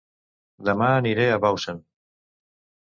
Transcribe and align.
Dema 0.69 0.89
aniré 1.03 1.29
a 1.35 1.39
Bausen 1.47 1.87